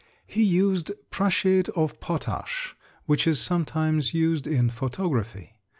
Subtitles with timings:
[0.25, 5.53] He used prussiate of potash which is sometimes used in photography.